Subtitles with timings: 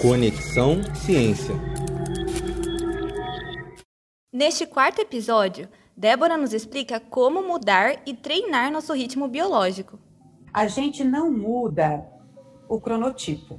[0.00, 1.56] Conexão Ciência.
[4.32, 9.98] Neste quarto episódio, Débora nos explica como mudar e treinar nosso ritmo biológico.
[10.54, 12.06] A gente não muda
[12.68, 13.58] o cronotipo.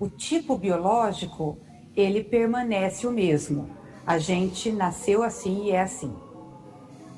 [0.00, 1.58] O tipo biológico,
[1.94, 3.68] ele permanece o mesmo.
[4.06, 6.16] A gente nasceu assim e é assim.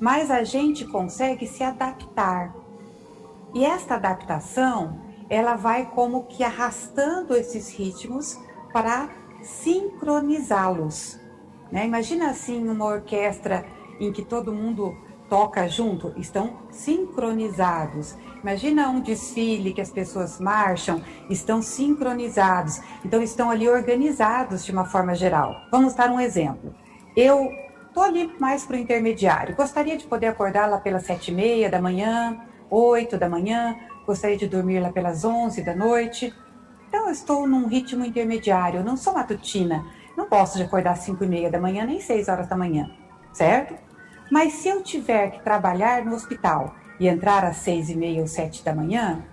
[0.01, 2.53] Mas a gente consegue se adaptar.
[3.53, 4.99] E esta adaptação,
[5.29, 8.37] ela vai como que arrastando esses ritmos
[8.71, 9.09] para
[9.41, 11.19] sincronizá-los.
[11.71, 11.85] Né?
[11.85, 13.65] Imagina assim uma orquestra
[13.99, 14.95] em que todo mundo
[15.29, 18.17] toca junto, estão sincronizados.
[18.41, 24.85] Imagina um desfile que as pessoas marcham, estão sincronizados, então estão ali organizados de uma
[24.85, 25.55] forma geral.
[25.71, 26.73] Vamos dar um exemplo.
[27.15, 27.51] Eu
[27.87, 31.69] estou ali mais para o intermediário, gostaria de poder acordar lá pelas sete e meia
[31.69, 36.33] da manhã, oito da manhã, gostaria de dormir lá pelas onze da noite.
[36.89, 39.85] Então eu estou num ritmo intermediário, não sou matutina,
[40.17, 42.89] não posso de acordar às 5 e meia da manhã nem 6 horas da manhã,
[43.31, 43.75] certo?
[44.31, 48.27] Mas se eu tiver que trabalhar no hospital e entrar às 6 e meia ou
[48.27, 49.23] 7 da manhã,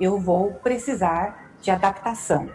[0.00, 2.50] eu vou precisar de adaptação.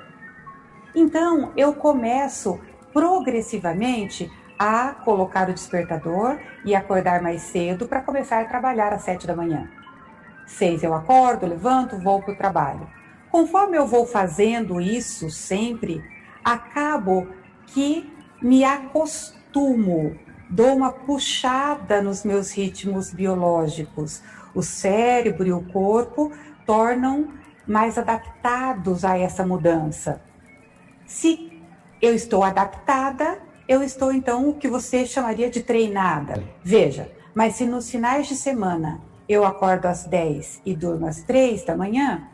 [0.94, 2.60] Então eu começo
[2.92, 9.26] progressivamente a colocar o despertador e acordar mais cedo para começar a trabalhar às 7
[9.26, 9.70] da manhã.
[10.46, 12.99] 6 eu acordo, levanto, vou para o trabalho.
[13.32, 16.04] Conforme eu vou fazendo isso sempre,
[16.44, 17.28] acabo
[17.68, 20.18] que me acostumo,
[20.50, 24.22] dou uma puxada nos meus ritmos biológicos.
[24.56, 26.32] O cérebro e o corpo
[26.66, 27.34] tornam
[27.68, 30.22] mais adaptados a essa mudança.
[31.06, 31.62] Se
[32.02, 36.44] eu estou adaptada, eu estou então o que você chamaria de treinada.
[36.64, 41.64] Veja, mas se nos finais de semana eu acordo às 10 e durmo às 3
[41.64, 42.28] da manhã,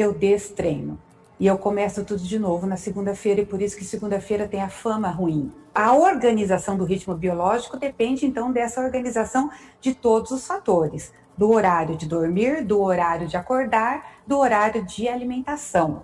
[0.00, 0.98] eu destreino.
[1.40, 4.68] E eu começo tudo de novo na segunda-feira, e por isso que segunda-feira tem a
[4.68, 5.52] fama ruim.
[5.72, 9.48] A organização do ritmo biológico depende então dessa organização
[9.80, 15.08] de todos os fatores: do horário de dormir, do horário de acordar, do horário de
[15.08, 16.02] alimentação.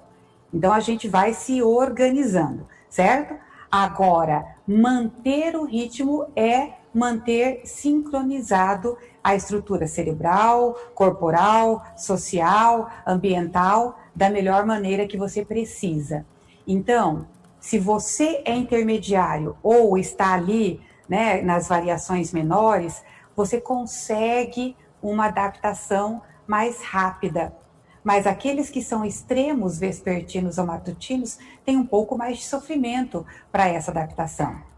[0.53, 3.35] Então a gente vai se organizando, certo?
[3.69, 14.65] Agora, manter o ritmo é manter sincronizado a estrutura cerebral, corporal, social, ambiental da melhor
[14.65, 16.25] maneira que você precisa.
[16.67, 17.27] Então,
[17.59, 23.03] se você é intermediário ou está ali, né, nas variações menores,
[23.35, 27.55] você consegue uma adaptação mais rápida.
[28.03, 33.67] Mas aqueles que são extremos vespertinos ou matutinos têm um pouco mais de sofrimento para
[33.67, 34.74] essa adaptação.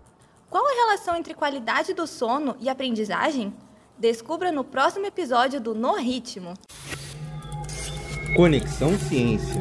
[0.48, 3.52] Qual a relação entre qualidade do sono e aprendizagem?
[3.98, 6.54] Descubra no próximo episódio do No Ritmo.
[8.36, 9.60] Conexão Ciência.